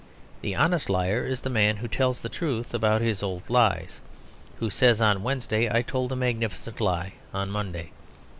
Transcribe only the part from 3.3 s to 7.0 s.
lies; who says on Wednesday, "I told a magnificent